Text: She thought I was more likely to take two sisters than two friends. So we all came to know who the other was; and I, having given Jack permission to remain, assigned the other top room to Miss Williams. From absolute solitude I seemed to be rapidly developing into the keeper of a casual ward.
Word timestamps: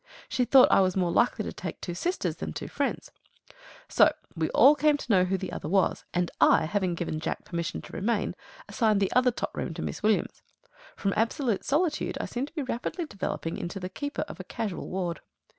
She 0.27 0.45
thought 0.45 0.71
I 0.71 0.81
was 0.81 0.95
more 0.97 1.11
likely 1.11 1.43
to 1.45 1.53
take 1.53 1.79
two 1.79 1.93
sisters 1.93 2.37
than 2.37 2.53
two 2.53 2.67
friends. 2.67 3.11
So 3.87 4.11
we 4.35 4.49
all 4.49 4.73
came 4.73 4.97
to 4.97 5.11
know 5.11 5.25
who 5.25 5.37
the 5.37 5.51
other 5.51 5.69
was; 5.69 6.05
and 6.11 6.31
I, 6.41 6.65
having 6.65 6.95
given 6.95 7.19
Jack 7.19 7.45
permission 7.45 7.83
to 7.83 7.93
remain, 7.93 8.33
assigned 8.67 8.99
the 8.99 9.11
other 9.13 9.29
top 9.29 9.55
room 9.55 9.75
to 9.75 9.83
Miss 9.83 10.01
Williams. 10.01 10.41
From 10.95 11.13
absolute 11.15 11.63
solitude 11.63 12.17
I 12.19 12.25
seemed 12.25 12.47
to 12.47 12.55
be 12.55 12.63
rapidly 12.63 13.05
developing 13.05 13.57
into 13.57 13.79
the 13.79 13.89
keeper 13.89 14.23
of 14.23 14.39
a 14.39 14.43
casual 14.43 14.89
ward. 14.89 15.21